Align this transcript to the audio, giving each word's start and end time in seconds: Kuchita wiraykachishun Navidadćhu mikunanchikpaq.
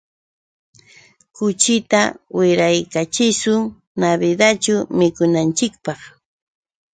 Kuchita 1.35 2.01
wiraykachishun 2.37 3.61
Navidadćhu 4.01 4.75
mikunanchikpaq. 4.97 5.99